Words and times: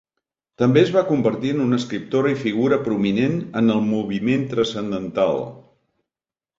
També 0.61 0.79
es 0.83 0.93
va 0.95 1.03
convertir 1.09 1.51
en 1.57 1.61
una 1.65 1.79
escriptora 1.83 2.33
i 2.33 2.39
figura 2.45 2.81
prominent 2.89 3.39
en 3.63 3.73
el 3.77 3.87
moviment 3.93 4.51
transcendental. 4.57 5.43